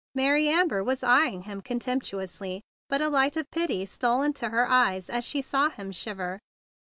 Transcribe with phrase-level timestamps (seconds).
[0.15, 4.67] Mary Amber was eying him contempt¬ uously, but a light of pity stole into her
[4.67, 6.39] eyes as she saw him shiver.